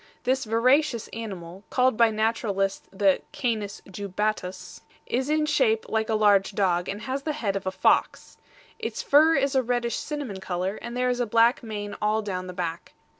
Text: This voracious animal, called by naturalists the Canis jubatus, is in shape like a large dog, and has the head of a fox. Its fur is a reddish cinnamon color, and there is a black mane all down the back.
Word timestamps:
This 0.23 0.45
voracious 0.45 1.09
animal, 1.09 1.63
called 1.69 1.95
by 1.95 2.09
naturalists 2.09 2.89
the 2.91 3.21
Canis 3.31 3.83
jubatus, 3.87 4.81
is 5.05 5.29
in 5.29 5.45
shape 5.45 5.85
like 5.89 6.09
a 6.09 6.15
large 6.15 6.53
dog, 6.53 6.89
and 6.89 7.01
has 7.03 7.21
the 7.21 7.33
head 7.33 7.55
of 7.55 7.67
a 7.67 7.71
fox. 7.71 8.39
Its 8.79 9.03
fur 9.03 9.35
is 9.35 9.53
a 9.53 9.61
reddish 9.61 9.97
cinnamon 9.97 10.39
color, 10.39 10.79
and 10.81 10.97
there 10.97 11.11
is 11.11 11.19
a 11.19 11.27
black 11.27 11.61
mane 11.61 11.93
all 12.01 12.23
down 12.23 12.47
the 12.47 12.53
back. 12.53 12.95